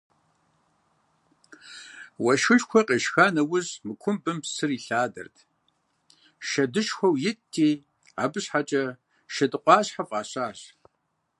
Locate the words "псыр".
4.43-4.71